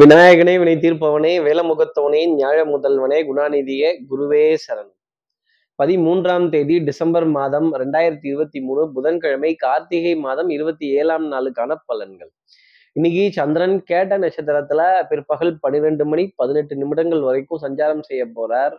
[0.00, 4.92] விநாயகனே வினை தீர்ப்பவனே வேலமுகத்தவனே ஞாழ முதல்வனே குணாநிதியே குருவே சரணம்
[5.82, 12.30] பதிமூன்றாம் தேதி டிசம்பர் மாதம் ரெண்டாயிரத்தி இருபத்தி மூணு புதன்கிழமை கார்த்திகை மாதம் இருபத்தி ஏழாம் நாளுக்கான பலன்கள்.
[12.92, 18.76] இன்னைக்கு சந்திரன் கேட்ட நட்சத்திரத்துல பிற்பகல் பன்னிரெண்டு மணி பதினெட்டு நிமிடங்கள் வரைக்கும் சஞ்சாரம் செய்ய போறார்.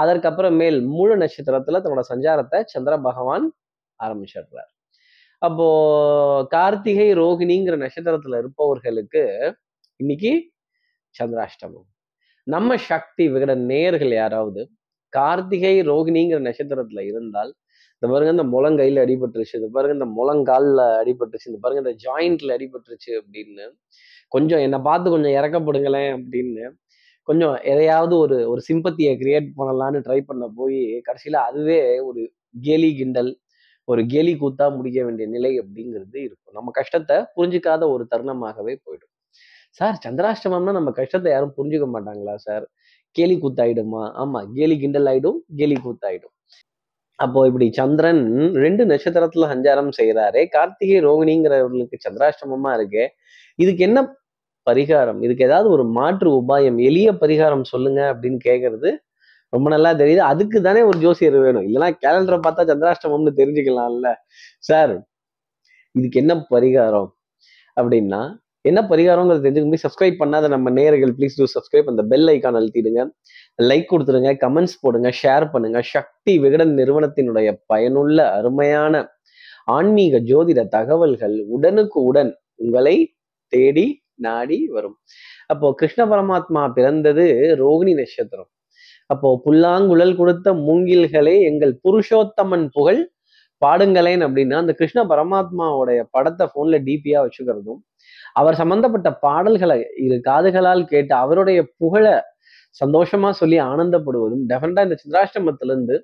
[0.00, 3.52] அதற்கப்புறமேல் மூல நட்சத்திரத்துல தன்னோட சஞ்சாரத்தை சந்திர பகவான்
[4.04, 4.70] ஆரம்பிச்சிடுறார்.
[5.38, 5.68] அப்போ
[6.46, 9.56] கார்த்திகை ரோகிணிங்கிற நட்சத்திரத்துல இருப்பவர்களுக்கு
[10.02, 10.30] இன்னைக்கு
[11.14, 11.86] சந்திராஷ்டமம்.
[12.46, 14.62] நம்ம சக்தி விகட நேயர்கள் யாராவது
[15.12, 17.50] கார்த்திகை ரோகிணிங்கிற நட்சத்திரத்துல இருந்தால்
[17.96, 23.12] இந்த பாருங்க இந்த முழங்கையில அடிபட்டுருச்சு இந்த பாருங்க இந்த முழங்கால்ல அடிபட்டுருச்சு இந்த பாருங்க இந்த ஜாயிண்ட்ல அடிபட்டுருச்சு
[23.20, 23.66] அப்படின்னு
[24.32, 26.64] கொஞ்சம் என்னை பார்த்து கொஞ்சம் இறக்கப்படுங்களேன் அப்படின்னு
[27.28, 31.78] கொஞ்சம் எதையாவது ஒரு ஒரு சிம்பத்தியை கிரியேட் பண்ணலான்னு ட்ரை பண்ண போய் கடைசியில அதுவே
[32.10, 32.22] ஒரு
[32.62, 33.32] கேலி கிண்டல்
[33.88, 36.54] ஒரு கேலி கூத்தா முடிக்க வேண்டிய நிலை அப்படிங்கிறது இருக்கும்.
[36.54, 39.11] நம்ம கஷ்டத்தை புரிஞ்சுக்காத ஒரு தருணமாகவே போயிடும்.
[39.80, 42.64] சார் சந்திராஷ்டமம்னா நம்ம கஷ்டத்தை யாரும் புரிஞ்சுக்க மாட்டாங்களா சார்?
[43.16, 44.02] கேலி கூத்தாயிடுமா?
[44.22, 46.34] ஆமா கேலி கிண்டல் ஆயிடும் கேலி கூத்தாயிடும்.
[47.18, 48.22] அப்போ இப்படி சந்திரன்
[48.64, 53.04] ரெண்டு நட்சத்திரத்துல சஞ்சாரம் செய்கிறாரே கார்த்திகை ரோகிணிங்கிறவர்களுக்கு சந்திராஷ்டமமா இருக்கு
[53.58, 54.00] இதுக்கு என்ன
[54.66, 55.20] பரிகாரம்?
[55.26, 58.90] இதுக்கு ஏதாவது ஒரு மாற்று உபாயம் எளிய பரிகாரம் சொல்லுங்க அப்படின்னு கேட்கறது
[59.52, 60.22] ரொம்ப நல்லா தெரியுது.
[60.32, 61.64] அதுக்கு தானே ஒரு ஜோசியர் வேணும்.
[61.68, 64.08] இல்லைன்னா கேலண்டரை பார்த்தா சந்திராஷ்டமம்னு தெரிஞ்சுக்கலாம்ல.
[64.70, 64.94] சார்
[65.94, 67.10] இதுக்கு என்ன பரிகாரம்
[67.76, 68.22] அப்படின்னா
[68.64, 73.02] என்ன பரிகாரங்கிறது தெரிஞ்சுக்க முடியும் சப்ஸ்கிரைப் பண்ணாத நம்ம நேயர்கள் ப்ளீஸ் டூ சப்ஸ்கிரைப் அந்த பெல் ஐக்கான் அழுத்திடுங்க.
[73.70, 75.80] லைக் கொடுத்துருங்க கமெண்ட்ஸ் போடுங்க ஷேர் பண்ணுங்க.
[75.94, 79.04] சக்தி விகடன் நிறுவனத்தினுடைய பயனுள்ள அருமையான
[79.76, 82.32] ஆன்மீக ஜோதிட தகவல்கள் உடனுக்கு உடன்
[82.62, 82.96] உங்களை
[83.52, 83.86] தேடி
[84.26, 84.96] நாடி வரும்.
[85.52, 87.24] அப்போ கிருஷ்ண பரமாத்மா பிறந்தது
[87.62, 88.50] ரோகிணி நட்சத்திரம்.
[89.06, 93.00] அப்போ புல்லாங்குழல் கொடுத்த மூங்கில்களே எங்கள் புருஷோத்தமன் புகழ்.
[93.62, 97.80] பாடுங்களேன் அப்படின்னா அந்த கிருஷ்ண பரமாத்மாவுடைய படத்தை போன்ல டிபியா வச்சுக்கிறதும்
[98.40, 102.04] அவர் சம்பந்தப்பட்ட பாடல்களை இரு காதுகளால் கேட்டு அவருடைய புகழ
[102.76, 105.96] சந்தோஷமா சொல்லி ஆனந்தப்படுவதும் டெஃபினட்டா இந்த சித்ராஷ்டமத்துல இருந்து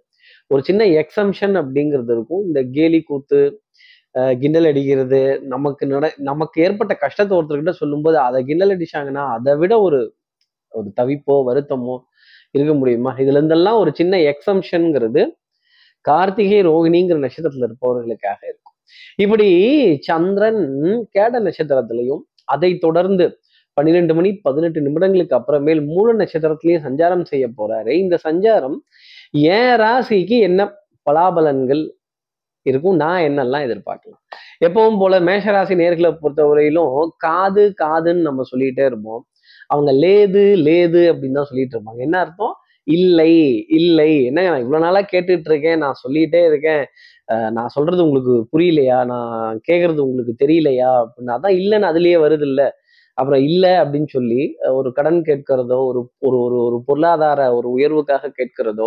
[0.51, 2.43] ஒரு சின்ன எக்ஸம்ஷன் அப்படிங்கிறது இருக்கும்.
[2.49, 3.41] இந்த கேலி கூத்து
[4.43, 5.21] கிண்டல் அடிக்கிறது
[5.55, 10.01] நமக்கு நட நமக்கு ஏற்பட்ட கஷ்டத்தை ஒருத்தர்கிட்ட சொல்லும்போது அதை கிண்டல் அடிச்சாங்கன்னா அதை விட ஒரு
[10.75, 11.97] ஒரு தவிப்போ வருத்தமோ
[12.55, 13.11] இருக்க முடியுமா?
[13.23, 15.23] இதுல இருந்தெல்லாம் ஒரு சின்ன எக்ஸம்ஷன்ங்கிறது
[16.05, 18.68] கார்த்திகை ரோகிணிங்கிற நட்சத்திரத்துல இருப்பவர்களுக்காக இருக்கும்.
[19.17, 19.49] இப்படி
[20.01, 20.63] சந்திரன்
[21.19, 23.41] கேட நட்சத்திரத்திலையும் அதை தொடர்ந்து
[23.73, 27.89] பன்னிரெண்டு மணி பதினெட்டு நிமிடங்களுக்கு அப்புறமேல் மூல நட்சத்திரத்திலையும் சஞ்சாரம் செய்ய போறாரு.
[27.89, 28.77] இந்த சஞ்சாரம்
[29.31, 30.61] என் ராசிக்கு என்ன
[31.11, 31.83] பலாபலன்கள்
[32.63, 34.23] இருக்கும் நான் என்னெல்லாம் எதிர்பார்க்கலாம்?
[34.67, 39.23] எப்பவும் போல மேஷராசி நேர்களை பொறுத்தவரையிலும் காது காதுன்னு நம்ம சொல்லிட்டே இருப்போம்.
[39.67, 41.99] அவங்க லேது லேது அப்படின்னு தான் சொல்லிட்டு இருப்பாங்க.
[41.99, 42.55] என்ன அர்த்தம்?
[42.89, 43.33] இல்லை
[43.79, 44.11] இல்லை.
[44.29, 46.85] என்னங்க நான் இவ்வளோ நாளாக கேட்டுட்டு இருக்கேன் நான் சொல்லிட்டே இருக்கேன்.
[47.57, 48.99] நான் சொல்றது உங்களுக்கு புரியலையா?
[49.07, 50.91] நான் கேட்கறது உங்களுக்கு தெரியலையா?
[51.03, 51.33] அப்படின்னு.
[51.39, 52.63] அதான் இல்லைன்னு அதுலேயே வருது இல்ல
[53.19, 54.41] அப்புறம் இல்லை அப்படின்னு சொல்லி
[54.71, 58.87] ஒரு கடன் கேட்கிறதோ ஒரு ஒரு ஒரு ஒரு பொருளாதார ஒரு உயர்வுக்காக கேட்கிறதோ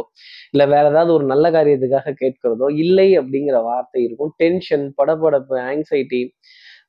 [0.53, 4.31] இல்லை வேற ஏதாவது ஒரு நல்ல காரியத்துக்காக கேட்கிறதோ இல்லை அப்படிங்கிற வார்த்தை இருக்கும்.
[4.37, 6.21] டென்ஷன் படபடப்பு ஆங்ஸைட்டி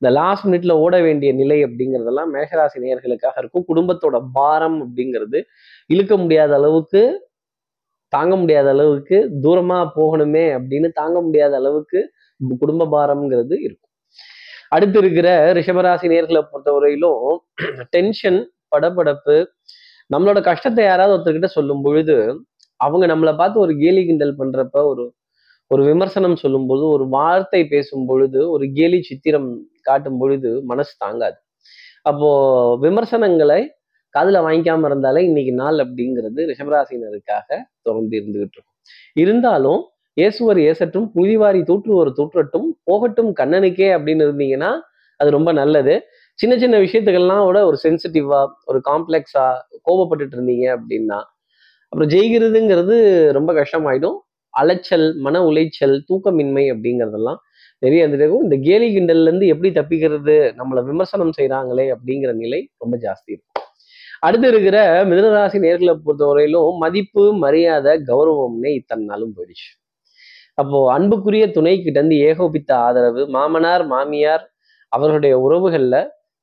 [0.03, 3.63] இந்த லாஸ்ட் மினிட்ல ஓட வேண்டிய நிலை அப்படிங்கிறதெல்லாம் மேஷராசி நேயர்களுக்காக இருக்கும்.
[3.69, 5.39] குடும்பத்தோட பாரம் அப்படிங்கிறது
[5.89, 7.01] இழுக்க முடியாத அளவுக்கு
[8.13, 11.99] தாங்க முடியாத அளவுக்கு தூரமா போகணுமே அப்படின்னு தாங்க முடியாத அளவுக்கு
[12.63, 13.91] குடும்ப பாரம்ங்கிறது இருக்கும்.
[14.75, 17.25] அடுத்து இருக்கிற ரிஷபராசி நேர்களை பொறுத்தவரையிலும்
[17.95, 18.39] டென்ஷன்
[18.75, 19.37] படபடப்பு
[20.09, 22.17] நம்மளோட கஷ்டத்தை யாராவது ஒருத்தர்கிட்ட சொல்லும் பொழுது
[22.79, 25.05] அவங்க நம்மளை பார்த்து ஒரு கேலி கிண்டல் பண்றப்ப ஒரு
[25.71, 29.51] ஒரு விமர்சனம் சொல்லும்போது ஒரு வார்த்தை பேசும் பொழுது ஒரு கேலி சித்திரம்
[29.89, 31.37] காட்டும் பொழுது மனசு தாங்காது.
[32.09, 32.29] அப்போ
[32.83, 33.59] விமர்சனங்களை
[34.15, 37.47] காதுல வாங்கிக்காம இருந்தாலே இன்னைக்கு நாள் அப்படிங்கிறது ரிஷபராசினருக்காக
[37.81, 38.69] தொடர்ந்து இருந்துகிட்டு இருக்கும்.
[39.23, 39.81] இருந்தாலும்
[40.17, 44.71] இயேசுவர் ஏசட்டும் புதிவாரி தூற்றுவர் தூற்றட்டும் போகட்டும் கண்ணனுக்கே அப்படின்னு இருந்தீங்கன்னா
[45.19, 45.93] அது ரொம்ப நல்லது.
[46.39, 49.45] சின்ன சின்ன விஷயத்துக்கெல்லாம் கூட ஒரு சென்சிட்டிவா ஒரு காம்ப்ளெக்ஸா
[49.87, 51.19] கோபப்பட்டுட்டு இருந்தீங்க அப்படின்னா
[51.93, 52.95] அப்புறம் ஜெயிக்கிறதுங்கிறது
[53.37, 54.17] ரொம்ப கஷ்டமாயிடும்.
[54.53, 57.39] அலைச்சல் மன உளைச்சல் தூக்கமின்மை அப்படிங்கிறதெல்லாம்
[57.83, 63.29] நிறைய இருந்துட்டு இந்த கேலி கிண்டல்ல இருந்து எப்படி தப்பிக்கிறது நம்மளை விமர்சனம் செய்கிறாங்களே அப்படிங்கிற நிலை ரொம்ப ஜாஸ்தி
[63.35, 63.49] இருக்கும்.
[64.25, 64.77] அடுத்து இருக்கிற
[65.11, 69.69] மிதனராசி நேர்களை பொறுத்தவரையிலும் மதிப்பு மரியாதை கௌரவம்னே இத்தனை நாளும் போயிடுச்சு.
[70.61, 74.43] அப்போ அன்புக்குரிய துணை கிட்ட இருந்து ஏகோபித்த ஆதரவு மாமனார் மாமியார்
[74.91, 75.99] அவர்களுடைய உறவுகளில்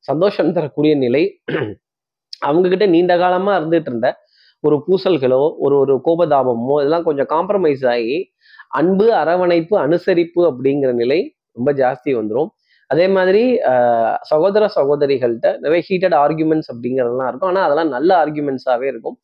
[0.08, 1.22] சந்தோஷம் தரக்கூடிய நிலை.
[2.48, 4.08] அவங்க கிட்ட நீண்ட காலமா இருந்துட்டு இருந்த
[4.64, 8.16] ஒரு பூசல்களோ ஒரு ஒரு கோபதாபமோ இதெல்லாம் கொஞ்சம் காம்ப்ரமைஸ் ஆகி
[8.78, 11.20] அன்பு அரவணைப்பு அனுசரிப்பு அப்படிங்கிற நிலை
[11.58, 12.50] ரொம்ப ஜாஸ்தி வந்துடும்
[12.90, 13.42] அதே மாதிரி
[14.30, 17.50] சகோதர சகோதரிகள்கிட்ட நிறைய ஹீட்டட் ஆர்குமெண்ட்ஸ் அப்படிங்கிறதெல்லாம் இருக்கும்.
[17.50, 19.16] ஆனால் அதெல்லாம் நல்ல ஆர்குமெண்ட்ஸாகவே இருக்கும்.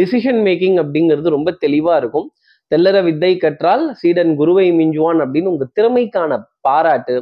[0.00, 2.26] டிசிஷன் மேக்கிங் அப்படிங்கிறது ரொம்ப தெளிவாக இருக்கும்.
[2.72, 7.16] தெல்லற வித்தை கற்றால் சீடன் குருவை மிஞ்சுவான் அப்படின்னு உங்கள் திறமைக்கான பாராட்டு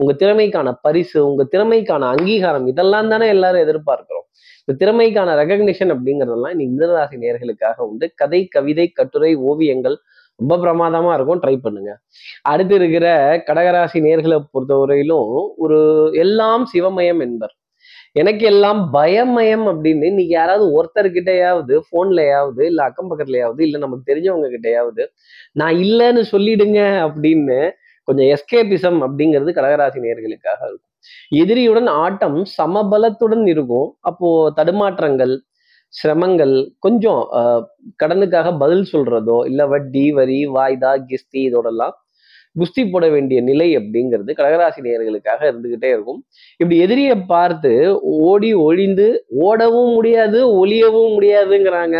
[0.00, 4.26] உங்கள் திறமைக்கான பரிசு உங்கள் திறமைக்கான அங்கீகாரம் இதெல்லாம் தானே எல்லாரும் எதிர்பார்க்கிறோம்.
[4.62, 8.06] இந்த திறமைக்கான ரெகக்னிஷன் அப்படிங்கிறதெல்லாம் இன்னைக்கு மிதராசி நேர்களுக்காக உண்டு.
[8.20, 9.96] கதை கவிதை கட்டுரை ஓவியங்கள்
[10.42, 11.42] ரொம்ப பிரமாதமா இருக்கும்.
[11.42, 11.90] ட்ரை பண்ணுங்க.
[12.42, 13.06] அடுத்து இருக்கிற
[13.48, 15.80] கடகராசி நேர்களை பொறுத்தவரையிலும் ஒரு
[16.14, 17.54] எல்லாம் சிவமயம் என்பர்.
[18.12, 25.04] எனக்கு எல்லாம் பயமயம் அப்படின்னு இன்னைக்கு யாராவது ஒருத்தர்கிட்டயாவது போன்லயாவது இல்ல அக்கம் பக்கத்துலயாவது இல்ல நமக்கு தெரிஞ்சவங்க கிட்டயாவது
[25.52, 27.70] நான் இல்லைன்னு சொல்லிடுங்க அப்படின்னு
[28.08, 30.90] கொஞ்சம் எஸ்கேபிசம் அப்படிங்கிறது கடகராசி நேர்களுக்காக இருக்கும்.
[31.28, 33.88] எதிரியுடன் ஆட்டம் சமபலத்துடன் இருக்கும்.
[34.00, 35.34] அப்போ தடுமாற்றங்கள்
[35.94, 37.62] சிரமங்கள் கொஞ்சம் ஆஹ்,
[38.02, 41.94] கடனுக்காக பதில் சொல்றதோ இல்லை வட்டி வரி வாய்தா கிஸ்தி இதோடலாம்
[42.56, 46.18] குஸ்தி போட வேண்டிய நிலை அப்படிங்கிறது கடகராசி நேயர்களுக்காக இருந்துகிட்டே இருக்கும்.
[46.60, 47.72] இப்படி எதிரியை பார்த்து
[48.24, 49.06] ஓடி ஒழிந்து
[49.44, 51.96] ஓடவும் முடியாது ஒளியவும் முடியாதுங்கிறாங்க.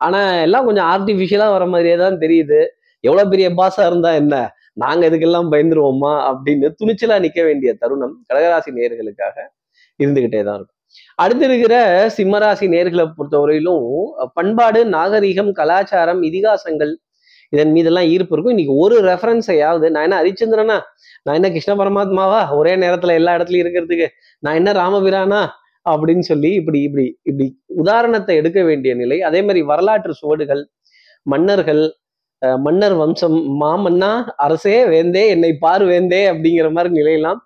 [0.00, 2.60] ஆனா எல்லாம் கொஞ்சம் ஆர்டிஃபிஷியலா வர மாதிரியே தான் தெரியுது.
[3.04, 4.34] எவ்வளவு பெரிய பாசா இருந்தா என்ன?
[4.76, 6.12] நாங்க இதுக்கெல்லாம் பயந்துருவோமா?
[6.30, 9.36] அப்படின்னு துணிச்சலா நிக்க வேண்டிய தருணம் கடகராசி நேயர்களுக்காக
[10.00, 10.73] இருந்துகிட்டே தான் இருக்கும்.
[11.22, 11.76] அடுத்து இருக்கிற
[12.16, 13.86] சிம்மராசி நேர்களை பொறுத்தவரையிலும்
[14.38, 16.92] பண்பாடு நாகரிகம் கலாச்சாரம் இதிகாசங்கள்
[17.54, 18.54] இதன் மீதெல்லாம் ஈர்ப்பு இருக்கும்.
[18.54, 20.78] இன்னைக்கு ஒரு ரெஃபரன்ஸையாவது நான் என்ன ஹரிச்சந்திரனா?
[21.24, 22.40] நான் என்ன கிருஷ்ண பரமாத்மாவா?
[22.58, 24.06] ஒரே நேரத்துல எல்லா இடத்துலயும் இருக்கிறதுக்கு
[24.44, 25.42] நான் என்ன ராமபிரானா?
[25.86, 27.46] அப்படின்னு சொல்லி இப்படி இப்படி இப்படி
[27.82, 29.18] உதாரணத்தை எடுக்க வேண்டிய நிலை.
[29.28, 30.62] அதே மாதிரி வரலாற்று சுவடுகள்
[31.32, 31.82] மன்னர்கள்
[32.64, 34.10] மன்னர் வம்சம் மாமன்னா
[34.46, 37.38] அரசே வேந்தே என்னை பார் வேந்தே அப்படிங்கிற மாதிரி நிலையெல்லாம்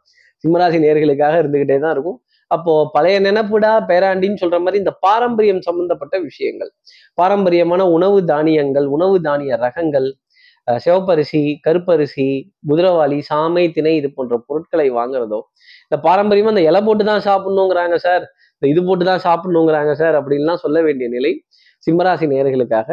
[0.44, 2.18] சிம்மராசி நேர்களுக்காக இருந்துகிட்டே தான் இருக்கும்.
[2.50, 6.70] அப்போ பழைய நினைப்புடா பேராண்டின்னு சொல்ற மாதிரி இந்த பாரம்பரியம் சம்பந்தப்பட்ட விஷயங்கள்.
[7.20, 10.08] பாரம்பரியமான உணவு தானியங்கள் உணவு தானிய ரகங்கள்
[10.84, 12.26] சிவப்பரிசி கருப்பரிசி
[12.70, 15.38] குதிரவாளி சாமை திணை இது போன்ற பொருட்களை வாங்குறதோ
[15.86, 18.24] இந்த பாரம்பரியமா இந்த இலை போட்டு தான் சாப்பிடணுங்கிறாங்க சார்.
[18.56, 21.32] இந்த இது போட்டு தான் சாப்பிடணுங்கிறாங்க சார் அப்படின்லாம் சொல்ல வேண்டிய நிலை
[21.86, 22.88] சிம்மராசி நேர்களுக்காக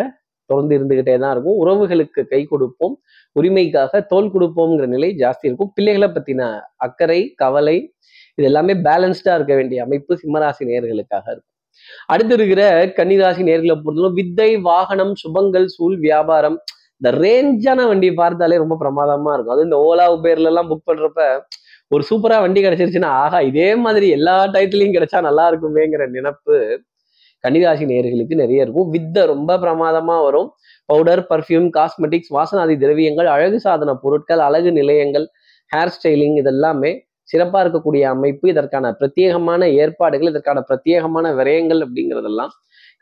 [0.49, 1.57] தொடர்ந்து இருந்துகிட்டே தான் இருக்கும்.
[1.63, 2.95] உறவுகளுக்கு கை கொடுப்போம்
[3.35, 5.71] உரிமைக்காக தோல் கொடுப்போம்ங்கிற நிலை ஜாஸ்தி இருக்கும்.
[5.77, 6.41] பிள்ளைகளை பத்தின
[6.87, 7.77] அக்கறை கவலை
[8.37, 11.51] இது எல்லாமே பேலன்ஸ்டா இருக்க வேண்டிய அமைப்பு சிம்மராசி நேர்களுக்காக இருக்கும்.
[12.13, 12.61] அடுத்து இருக்கிற
[12.97, 16.57] கன்னிராசி நேர்களை பொறுத்தவரை வித்தை வாகனம் சுபங்கள் சூழ் வியாபாரம்
[16.99, 19.55] இந்த ரேஞ்சான வண்டியை பார்த்தாலே ரொம்ப பிரமாதமா இருக்கும்.
[19.55, 21.21] அது இந்த ஓலா உபேர்ல எல்லாம் புக் பண்றப்ப
[21.95, 26.55] ஒரு சூப்பரா வண்டி கிடைச்சிருச்சுன்னா ஆகா இதே மாதிரி எல்லா டைட்டிலையும் கிடைச்சா நல்லா இருக்குமேங்கிற நினைப்பு
[27.43, 28.87] கன்னிராசி நேர்களுக்கு நிறைய இருக்கும்.
[28.95, 30.47] வித்தை ரொம்ப பிரமாதமா வரும்.
[30.89, 35.25] பவுடர் பர்ஃப்யூம் காஸ்மெட்டிக்ஸ் வாசனாதி திரவியங்கள் அழகு சாதன பொருட்கள் அழகு நிலையங்கள்
[35.71, 36.91] ஹேர் ஸ்டைலிங் இதெல்லாமே
[37.31, 42.53] சிறப்பாக இருக்கக்கூடிய அமைப்பு இதற்கான பிரத்யேகமான ஏற்பாடுகள் இதற்கான பிரத்யேகமான விரயங்கள் அப்படிங்கிறதெல்லாம்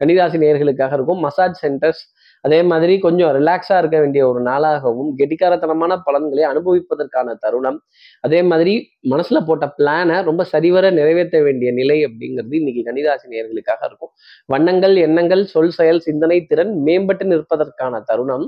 [0.01, 1.19] கன்னிராசி நேர்களுக்காக இருக்கும்.
[1.19, 2.03] மசாஜ் சென்டர்ஸ்
[2.41, 7.77] அதே மாதிரி கொஞ்சம் ரிலாக்ஸாக இருக்க வேண்டிய ஒரு நாளாகவும் கெட்டிக்காரத்தனமான பலன்களை அனுபவிப்பதற்கான தருணம்.
[8.21, 8.73] அதே மாதிரி
[9.13, 14.13] மனசில் போட்ட பிளானை ரொம்ப சரிவர நிறைவேற்ற வேண்டிய நிலை அப்படிங்கிறது இன்னைக்கு கன்னிராசி நேர்களுக்காக இருக்கும்.
[14.45, 18.47] வண்ணங்கள் எண்ணங்கள் சொல் செயல் சிந்தனை திறன் மேம்பட்டு நிற்பதற்கான தருணம்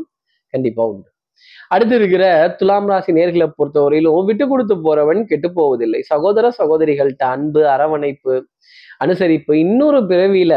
[0.54, 1.10] கண்டிப்பாக உண்டு.
[1.70, 2.26] அடுத்து இருக்கிற
[2.60, 6.02] துலாம் ராசி நேர்களை பொறுத்தவரையிலும் விட்டு கொடுத்து போறவன் கெட்டு போவதில்லை.
[6.02, 8.36] சகோதர சகோதரிகள்கிட்ட அன்பு அரவணைப்பு
[9.06, 10.54] அனுசரிப்பு இன்னொரு பிறவியில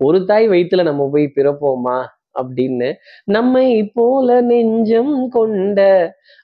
[0.00, 1.98] ஒரு தாய் வயித்துல நம்ம போய் பிறப்போமா
[2.40, 2.88] அப்படின்னு
[3.24, 5.80] நம்மை போல நெஞ்சம் கொண்ட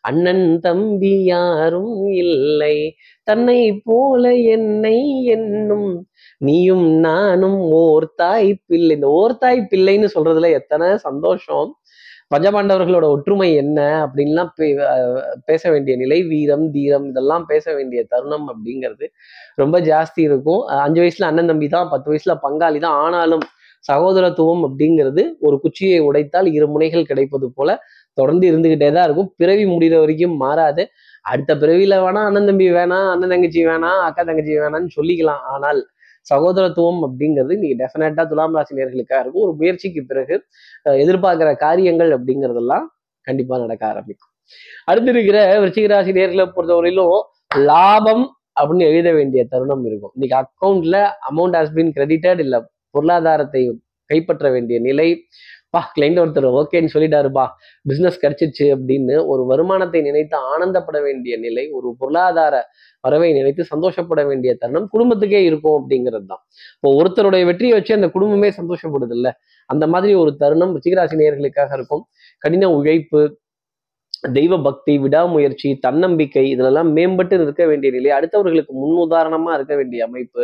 [0.00, 2.76] அண்ணன் தம்பி யாரும் இல்லை.
[3.28, 5.90] தன்னை போல என்னை என்னும்
[6.40, 8.94] நீயும் நானும் ஓர் தாய் பிள்ளை.
[8.94, 11.70] இந்த ஓர் தாய் பிள்ளைன்னு சொல்றதுல எத்தனை சந்தோஷம்.
[12.30, 14.76] பஞ்சபாண்டவர்களோட ஒற்றுமை என்ன அப்படின்லாம் பே-
[15.44, 19.06] பேச வேண்டிய நிலை வீரம் தீரம் இதெல்லாம் பேச வேண்டிய தருணம் அப்படிங்கிறது
[19.54, 20.62] ரொம்ப ஜாஸ்தி இருக்கும்.
[20.78, 23.44] அஞ்சு வயசுல அண்ணன் தம்பி தான் பத்து வயசுல பங்காளி தான் ஆனாலும்
[23.84, 27.70] சகோதரத்துவம் அப்படிங்கிறது ஒரு குச்சியை உடைத்தால் இரு முனைகள் கிடைப்பது போல
[28.18, 29.32] தொடர்ந்து இருந்துகிட்டே தான் இருக்கும்.
[29.36, 30.82] பிறவி முடிகிற வரைக்கும் மாறாது.
[31.24, 35.42] அடுத்த பிறவியில வேணா அண்ணன் தம்பி வேணாம் அண்ணன் தங்கச்சி வேணாம் அக்கா தங்கச்சி வேணாம்னு சொல்லிக்கலாம்.
[35.54, 35.80] ஆனால்
[36.26, 39.44] சகோதரத்துவம் அப்படிங்கிறது நீங்க டெஃபினட்டா துலாம் ராசி நேர்களுக்காக இருக்கும்.
[39.46, 40.34] ஒரு முயற்சிக்கு பிறகு
[41.04, 42.86] எதிர்பார்க்கிற காரியங்கள் அப்படிங்கிறதெல்லாம்
[43.26, 44.32] கண்டிப்பா நடக்க ஆரம்பிக்கும்.
[44.84, 47.18] அடுத்து இருக்கிற விருச்சிக ராசி நேர்களை பொறுத்தவரையிலும்
[47.70, 48.24] லாபம்
[48.60, 50.12] அப்படின்னு எழுத வேண்டிய தருணம் இருக்கும்.
[50.16, 50.96] இன்னைக்கு அக்கௌண்ட்ல
[51.30, 52.56] அமௌண்ட் ஹாஸ் பின் கிரெடிட்டட் இல்ல
[52.94, 53.62] பொருளாதாரத்தை
[54.10, 55.08] கைப்பற்ற வேண்டிய நிலை
[55.74, 57.44] பா கிளைண்ட் ஒருத்தர் ஓகேன்னு சொல்லிட்டாருப்பா
[57.86, 62.54] பிசினஸ் கிடைச்சிச்சு அப்படின்னு ஒரு வருமானத்தை நினைத்து ஆனந்தப்பட வேண்டிய நிலை ஒரு பொருளாதார
[63.04, 66.42] வரவை நினைத்து சந்தோஷப்பட வேண்டிய தருணம் குடும்பத்துக்கே இருக்கும் அப்படிங்கிறது தான்.
[66.76, 69.28] இப்போ ஒருத்தருடைய வெற்றியை வச்சு அந்த குடும்பமே சந்தோஷப்படுது இல்ல
[69.70, 72.02] அந்த மாதிரி ஒரு தருணம் ரிச்சிகராசி நேர்களுக்காக இருக்கும்.
[72.42, 73.20] கடின உழைப்பு
[74.36, 80.42] தெய்வ பக்தி விடாமுயற்சி தன்னம்பிக்கை இதிலெல்லாம் மேம்பட்டு இருக்க வேண்டிய நிலை அடுத்தவர்களுக்கு முன் உதாரணமா இருக்க வேண்டிய அமைப்பு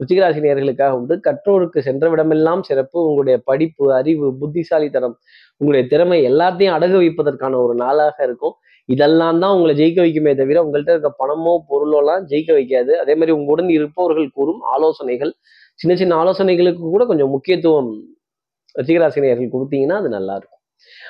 [0.00, 1.14] ருச்சிகராசி நேர்களுக்காக உண்டு.
[1.26, 2.98] கற்றோருக்கு சென்ற விடமெல்லாம் சிறப்பு.
[3.08, 5.16] உங்களுடைய படிப்பு அறிவு புத்திசாலித்தனம்
[5.60, 8.54] உங்களுடைய திறமை எல்லாத்தையும் அடகு வைப்பதற்கான ஒரு நாளாக இருக்கும்.
[8.88, 12.92] இதெல்லாம் தான் உங்களை ஜெயிக்க வைக்குமே தவிர உங்கள்கிட்ட இருக்க பணமோ பொருளோலாம் ஜெயிக்க வைக்காது.
[13.02, 15.32] அதே மாதிரி உங்களுடன் இருப்பவர்கள் கூறும் ஆலோசனைகள்.
[15.80, 17.92] சின்ன சின்ன ஆலோசனைகளுக்கு கூட கொஞ்சம் முக்கியத்துவம்
[18.78, 20.60] ரிச்சிகராசி நேர்கள் கொடுத்தீங்கன்னா அது நல்லா இருக்கும்.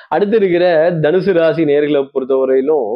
[0.09, 0.65] அடுத்து இருக்கிற
[1.03, 2.89] தனுசு ராசி நேர்களை பொறுத்தவரையிலும்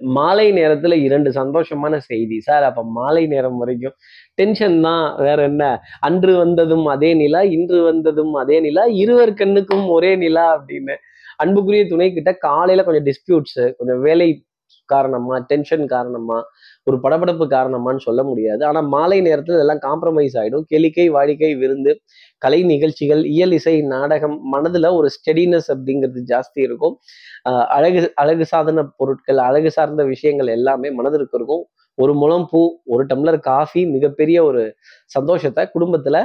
[0.00, 2.36] மாலை நேரத்துல இரண்டு சந்தோஷமான செய்தி.
[2.40, 3.96] சார் அப்ப மாலை நேரம் வரைக்கும்
[4.34, 5.04] டென்ஷன் தான்.
[5.18, 5.64] வேற என்ன?
[6.00, 10.96] அன்று வந்ததும் அதே நிலா இன்று வந்ததும் அதே நிலா இருவர் கண்ணுக்கும் ஒரே நிலா அப்படின்னு
[11.38, 14.28] அன்புக்குரிய துணை கிட்ட காலையில கொஞ்சம் டிஸ்பியூட்ஸ் கொஞ்சம் வேலை
[14.92, 16.38] காரணமா டென்ஷன் காரணமா
[16.86, 18.62] ஒரு படபடப்பு காரணமான்னு சொல்ல முடியாது.
[18.68, 20.64] ஆனா மாலை நேரத்தில் இதெல்லாம் காம்ப்ரமைஸ் ஆயிடும்.
[20.72, 21.92] கேளிக்கை வாடிக்கை விருந்து
[22.42, 26.94] கலை நிகழ்ச்சிகள் இயல் இசை நாடகம் மனதுல ஒரு ஸ்டெடினஸ் அப்படிங்கிறது ஜாஸ்தி இருக்கும்.
[27.76, 31.64] அழகு அழகு சாதன பொருட்கள் அழகு சார்ந்த விஷயங்கள் எல்லாமே மனதிற்கு இருக்கும்.
[31.98, 32.60] ஒரு முளம் பூ
[32.94, 34.62] ஒரு டம்ளர் காஃபி மிகப்பெரிய ஒரு
[35.16, 36.18] சந்தோஷத்தை குடும்பத்துல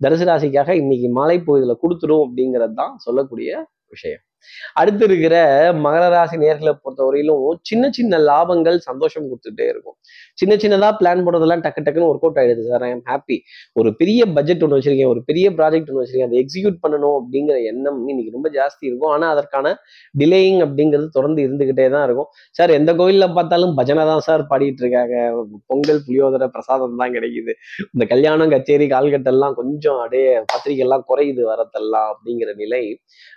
[0.00, 3.50] தனுசு ராசிக்காக இன்னைக்கு மாலை பொழுதுல கொடுத்துரும் அப்படிங்கிறது தான் சொல்லக்கூடிய
[3.94, 4.22] விஷயம்.
[4.80, 5.36] அடுத்து இருக்கிற
[5.84, 9.96] மகர ராசி நேர்களை பொறுத்தவரையிலும் சின்ன சின்ன லாபங்கள் சந்தோஷம் கொடுத்துட்டே இருக்கும்.
[10.40, 13.36] சின்ன சின்னதா பிளான் போடுறதெல்லாம் டக்கு டக்குன்னு ஒர்க் அவுட் ஆயிடுது சார் ஐ எம் ஹாப்பி
[13.80, 16.30] ஒரு பெரிய பட்ஜெட் ஒன்று வச்சிருக்கேன் ஒரு பெரிய ப்ராஜெக்ட் ஒன்று வச்சிருக்கேன்.
[16.30, 19.12] அதை எக்ஸிக்யூட் பண்ணணும் அப்படிங்கிற எண்ணம் இன்னைக்கு ரொம்ப ஜாஸ்தி இருக்கும்.
[19.16, 19.74] ஆனா அதற்கான
[20.20, 22.28] டிலேயிங் அப்படிங்கிறது தொடர்ந்து இருந்துகிட்டே தான் இருக்கும்.
[22.58, 25.14] சார் எந்த கோயிலில் பார்த்தாலும் பஜனை தான் சார் பாடிட்டு இருக்காங்க.
[25.70, 27.54] பொங்கல் புளியோதரை பிரசாதம் தான் கிடைக்குது.
[27.94, 32.82] இந்த கல்யாணம் கச்சேரி கால்கட்டெல்லாம் கொஞ்சம் அப்படியே பத்திரிக்கை எல்லாம் குறையுது வரத்தெல்லாம் அப்படிங்கிற நிலை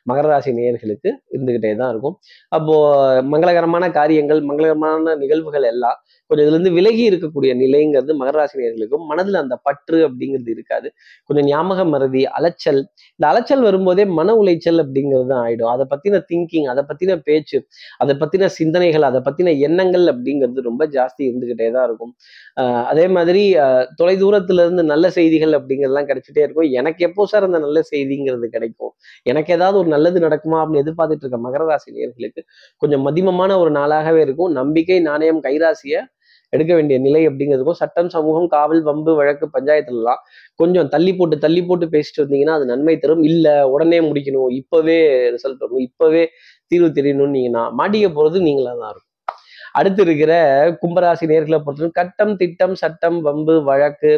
[0.09, 2.15] மகர ராசி நேயர்களுக்கு இருந்துகிட்டே தான் இருக்கும்.
[2.51, 2.75] அப்போ
[3.23, 5.97] மங்களகரமான காரியங்கள் மங்களகரமான நிகழ்வுகள் எல்லாம்
[6.29, 10.87] கொஞ்சம் இதுல இருந்து விலகி இருக்கக்கூடிய நிலைங்கிறது மகர மனதில் மனதுல அந்த பற்று அப்படிங்கிறது இருக்காது.
[11.25, 12.81] கொஞ்சம் ஞாபக மறதி அலைச்சல்.
[13.19, 15.71] இந்த அலைச்சல் வரும்போதே மன உளைச்சல் அப்படிங்கிறது தான் ஆயிடும்.
[15.75, 17.59] அதை பத்தின திங்கிங் அதை பத்தின பேச்சு
[17.97, 22.13] அதை பத்தின சிந்தனைகள் அதை பத்தின எண்ணங்கள் அப்படிங்கிறது ரொம்ப ஜாஸ்தி இருந்துகிட்டே தான் இருக்கும்.
[22.91, 26.69] அதே மாதிரி ஆஹ் தொலை தூரத்துல இருந்து நல்ல செய்திகள் அப்படிங்கிறதுலாம் கிடைச்சிட்டே இருக்கும்.
[26.71, 28.93] எனக்கு எப்போ சார் அந்த நல்ல செய்திங்கிறது கிடைக்கும்?
[29.23, 31.91] எனக்கு ஏதாவது ஒரு நல்லது நடக்குமா அப்படின்னு எதிர்பார்த்துட்டு இருக்க மகர ராசி
[32.77, 34.51] கொஞ்சம் மதிமமான ஒரு நாளாகவே இருக்கும்.
[34.51, 36.01] நம்பிக்கை நாணயம் கைராசியை
[36.53, 40.21] எடுக்க வேண்டிய நிலை அப்படிங்கிறதுக்கும் சட்டம் சமூகம் காவல் வம்பு வழக்கு பஞ்சாயத்துலலாம்
[40.59, 43.23] கொஞ்சம் தள்ளி போட்டு தள்ளி போட்டு பேசிட்டு வந்தீங்கன்னா அது நன்மை தரும்.
[43.29, 44.51] இல்லை உடனே முடிக்கணும்.
[44.61, 44.97] இப்போவே
[45.35, 45.83] ரிசல்ட் வரணும்.
[45.89, 46.23] இப்போவே
[46.71, 49.03] தீர்வு தெரியணும்னு நீங்கன்னா மாட்டிக்க போறது நீங்களா தான் இருக்கும்.
[49.79, 50.33] அடுத்து இருக்கிற
[50.81, 54.11] கும்பராசி நேர்களை பொறுத்தவரை கட்டம் திட்டம் சட்டம் வம்பு வழக்கு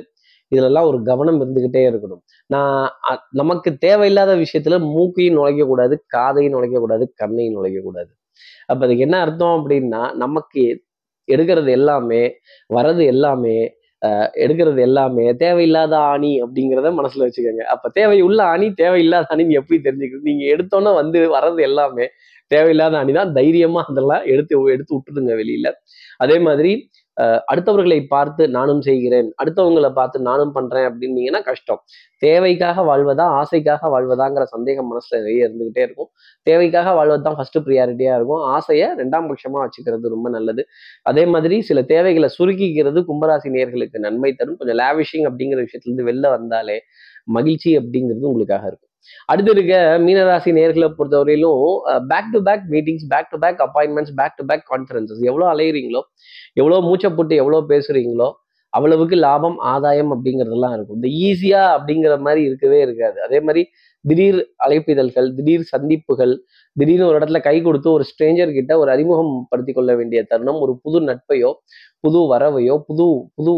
[0.52, 2.22] இதுலெல்லாம் ஒரு கவனம் இருந்துகிட்டே இருக்கணும்.
[2.50, 2.86] நான்
[3.42, 8.12] நமக்கு தேவையில்லாத விஷயத்துல மூக்கையும் நுழைக்க கூடாது காதையும் நுழைக்க கூடாது கண்ணையும் நுழைக்க கூடாது
[8.72, 10.64] அப்ப அதுக்கு என்ன அர்த்தம் அப்படின்னா நமக்கு
[11.30, 12.24] எடுக்கிறது எல்லாமே
[12.70, 13.58] வர்றது எல்லாமே
[14.44, 17.64] எடுக்கிறது எல்லாமே தேவையில்லாத ஆணி அப்படிங்கிறத மனசுல வச்சுக்கோங்க.
[17.74, 20.24] அப்ப தேவையுள்ள ஆணி தேவையில்லாத ஆணின்னு எப்படி தெரிஞ்சுக்கிறது?
[20.30, 22.06] நீங்க எடுத்தோன்னே வந்து வர்றது எல்லாமே
[22.52, 25.68] தேவையில்லாத ஆணி தான் தைரியமா அதெல்லாம் எடுத்து எடுத்து விட்டுடுங்க வெளியில.
[26.20, 26.72] அதே மாதிரி
[27.52, 31.82] அடுத்தவர்களை பார்த்து நானும் செய்கிறேன் அடுத்தவங்களை பார்த்து நானும் பண்றேன் அப்படின்னீங்கன்னா கஷ்டம்.
[32.26, 36.10] தேவைக்காக வாழ்வதா ஆசைக்காக வாழ்வதாங்கிற சந்தேகம் மனசுல நிறைய இருந்துகிட்டே இருக்கும்.
[36.48, 38.44] தேவைக்காக வாழ்வது தான் ஃபர்ஸ்ட் ப்ரியாரிட்டியா இருக்கும்.
[38.58, 40.64] ஆசையை ரெண்டாம் பட்சமா வச்சுக்கிறது ரொம்ப நல்லது.
[41.12, 44.60] அதே மாதிரி சில தேவைகளை சுருக்கிக்கிறது கும்பராசி நேர்களுக்கு நன்மை தரும்.
[44.62, 46.78] கொஞ்சம் லேவிஷிங் அப்படிங்கிற விஷயத்துல இருந்து வெளில வந்தாலே
[47.38, 48.89] மகிழ்ச்சி அப்படிங்கிறது உங்களுக்காக இருக்கும்.
[49.26, 51.62] அடுத்து இருக்க மீனராசி நேர்களை பொறுத்தவரையிலும்
[52.08, 56.02] back to back meetings back to back appointments back to back conferences எவ்வளோ அலையிறீங்களோ
[56.54, 58.30] எவ்வளோ மூச்சை போட்டு எவ்வளோ பேசுறீங்களோ
[58.70, 60.98] அவ்வளவுக்கு லாபம் ஆதாயம் அப்படிங்கிறதெல்லாம் இருக்கும்.
[61.02, 63.22] இந்த ஈஸியா அப்படிங்கிற மாதிரி இருக்கவே இருக்காது.
[63.22, 63.64] அதே மாதிரி
[64.06, 66.34] திடீர் அழைப்பிதழ்கள் திடீர் சந்திப்புகள்
[66.76, 70.80] திடீர்னு ஒரு இடத்துல கை கொடுத்து ஒரு ஸ்ட்ரேஞ்சர் கிட்ட ஒரு அறிமுகம் படுத்தி கொள்ள வேண்டிய தருணம் ஒரு
[70.84, 71.52] புது நட்பையோ
[72.00, 73.54] புது வரவையோ புது புது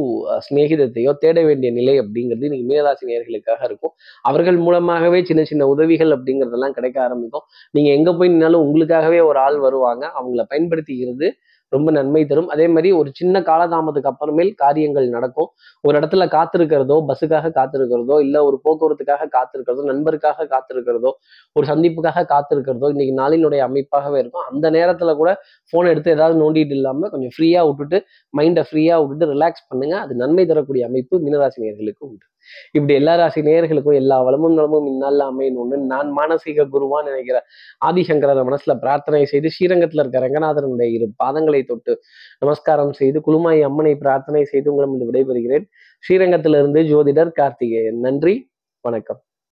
[0.47, 3.93] சிநேகிதத்தையோ தேட வேண்டிய நிலை அப்படிங்கிறது இன்னைக்கு மீனராசி நேர்களுக்காக இருக்கும்.
[4.21, 7.45] அவர்கள் மூலமாகவே சின்ன சின்ன உதவிகள் அப்படிங்கிறதெல்லாம் கிடைக்க ஆரம்பிக்கும்.
[7.71, 10.03] நீங்க எங்க போய் நின்னாலும் உங்களுக்காகவே ஒரு ஆள் வருவாங்க.
[10.19, 11.29] அவங்கள பயன்படுத்திக்கிறது
[11.75, 12.49] ரொம்ப நன்மை தரும்.
[12.53, 15.49] அதே மாதிரி ஒரு சின்ன காலதாமத்துக்கு அப்புறமேல் காரியங்கள் நடக்கும்.
[15.87, 21.11] ஒரு இடத்துல காத்திருக்கிறதோ பஸ்ஸுக்காக காத்திருக்கிறதோ இல்லை ஒரு போக்குவரத்துக்காக காத்திருக்கிறதோ நண்பருக்காக காத்திருக்கிறதோ
[21.55, 24.45] ஒரு சந்திப்புக்காக காத்திருக்கிறதோ இன்னைக்கு நாளினுடைய அமைப்பாகவே இருக்கும்.
[24.51, 25.31] அந்த நேரத்தில் கூட
[25.73, 27.99] ஃபோனை எடுத்து ஏதாவது நோண்டிட்டு இல்லாமல் கொஞ்சம் ஃப்ரீயாக விட்டுட்டு
[28.39, 29.95] மைண்டை ஃப்ரீயாக விட்டுட்டு ரிலாக்ஸ் பண்ணுங்க.
[30.05, 32.25] அது நன்மை தரக்கூடிய அமைப்பு மீனராசினியர்களுக்கு உண்டு.
[32.71, 37.43] இப்படி எல்லா ராசி நேயர்களுக்கும் எல்லா வளமும் நலமும் இந்நாளில் அமையணும்னு நான் மானசீக குருவான் நினைக்கிற
[37.85, 41.99] ஆதிசங்கரரை மனசுல பிரார்த்தனை செய்து ஸ்ரீரங்கத்துல இருக்க ரங்கநாதனுடைய இரு பாதங்களை தொட்டு
[42.39, 45.65] நமஸ்காரம் செய்து குழுமாய் அம்மனை பிரார்த்தனை செய்து உங்களிடம் விடைபெறுகிறேன்.
[46.03, 47.99] ஸ்ரீரங்கத்திலிருந்து ஜோதிடர் கார்த்திகேயன்.
[47.99, 48.51] நன்றி.
[48.81, 49.21] வணக்கம்.